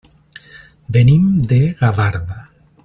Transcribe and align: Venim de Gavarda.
Venim 0.95 1.29
de 1.53 1.61
Gavarda. 1.85 2.43